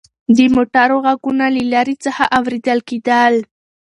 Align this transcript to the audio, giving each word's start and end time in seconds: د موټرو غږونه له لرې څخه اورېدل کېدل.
د 0.37 0.39
موټرو 0.55 0.95
غږونه 1.05 1.45
له 1.55 1.61
لرې 1.73 1.95
څخه 2.05 2.23
اورېدل 2.37 2.79
کېدل. 2.89 3.33